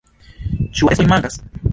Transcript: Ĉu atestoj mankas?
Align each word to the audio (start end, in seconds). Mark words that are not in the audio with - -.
Ĉu 0.79 0.89
atestoj 0.93 1.05
mankas? 1.13 1.37